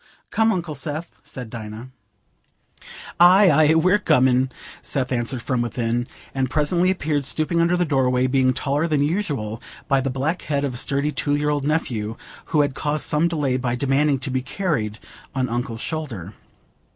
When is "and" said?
6.33-6.49